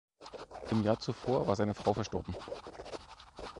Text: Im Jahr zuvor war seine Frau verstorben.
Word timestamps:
Im 0.71 0.81
Jahr 0.83 0.99
zuvor 0.99 1.45
war 1.45 1.55
seine 1.55 1.75
Frau 1.75 1.93
verstorben. 1.93 2.35